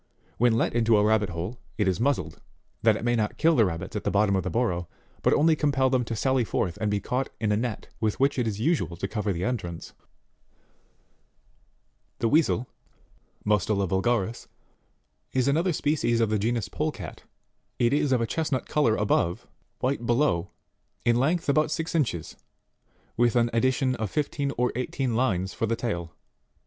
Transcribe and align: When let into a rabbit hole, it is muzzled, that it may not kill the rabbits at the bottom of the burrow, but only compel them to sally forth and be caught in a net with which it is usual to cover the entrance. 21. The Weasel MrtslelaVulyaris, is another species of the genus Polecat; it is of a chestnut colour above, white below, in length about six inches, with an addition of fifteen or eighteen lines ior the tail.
When 0.39 0.53
let 0.57 0.73
into 0.73 0.97
a 0.97 1.03
rabbit 1.03 1.29
hole, 1.29 1.59
it 1.77 1.87
is 1.87 1.99
muzzled, 1.99 2.41
that 2.81 2.95
it 2.97 3.03
may 3.05 3.15
not 3.15 3.37
kill 3.37 3.55
the 3.55 3.65
rabbits 3.67 3.95
at 3.95 4.03
the 4.03 4.09
bottom 4.09 4.35
of 4.35 4.41
the 4.41 4.49
burrow, 4.49 4.87
but 5.21 5.31
only 5.31 5.55
compel 5.55 5.91
them 5.91 6.03
to 6.05 6.15
sally 6.15 6.43
forth 6.43 6.75
and 6.81 6.89
be 6.89 6.99
caught 6.99 7.29
in 7.39 7.51
a 7.51 7.55
net 7.55 7.87
with 7.99 8.19
which 8.19 8.39
it 8.39 8.47
is 8.47 8.59
usual 8.59 8.97
to 8.97 9.07
cover 9.07 9.31
the 9.31 9.43
entrance. 9.43 9.93
21. 12.17 12.17
The 12.17 12.27
Weasel 12.29 12.67
MrtslelaVulyaris, 13.45 14.47
is 15.33 15.47
another 15.47 15.71
species 15.71 16.19
of 16.19 16.31
the 16.31 16.39
genus 16.39 16.67
Polecat; 16.67 17.25
it 17.77 17.93
is 17.93 18.11
of 18.11 18.21
a 18.21 18.25
chestnut 18.25 18.65
colour 18.67 18.95
above, 18.95 19.45
white 19.81 20.07
below, 20.07 20.49
in 21.05 21.15
length 21.15 21.47
about 21.47 21.69
six 21.69 21.93
inches, 21.93 22.35
with 23.15 23.35
an 23.35 23.51
addition 23.53 23.93
of 23.97 24.09
fifteen 24.09 24.51
or 24.57 24.71
eighteen 24.75 25.15
lines 25.15 25.53
ior 25.61 25.67
the 25.67 25.75
tail. 25.75 26.11